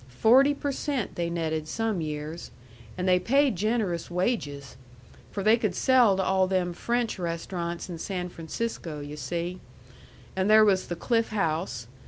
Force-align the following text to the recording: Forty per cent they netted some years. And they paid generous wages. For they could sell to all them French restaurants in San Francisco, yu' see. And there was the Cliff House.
Forty 0.17 0.55
per 0.55 0.71
cent 0.71 1.13
they 1.13 1.29
netted 1.29 1.67
some 1.67 2.01
years. 2.01 2.49
And 2.97 3.07
they 3.07 3.19
paid 3.19 3.55
generous 3.55 4.09
wages. 4.09 4.75
For 5.31 5.43
they 5.43 5.57
could 5.57 5.75
sell 5.75 6.17
to 6.17 6.23
all 6.23 6.47
them 6.47 6.73
French 6.73 7.19
restaurants 7.19 7.87
in 7.87 7.99
San 7.99 8.29
Francisco, 8.29 8.99
yu' 8.99 9.15
see. 9.15 9.59
And 10.35 10.49
there 10.49 10.65
was 10.65 10.87
the 10.87 10.95
Cliff 10.95 11.27
House. 11.29 11.85